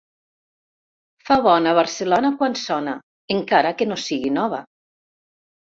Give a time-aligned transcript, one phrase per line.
[1.27, 2.97] Fa bona Barcelona quan sona,
[3.39, 4.67] encara que no sigui nova.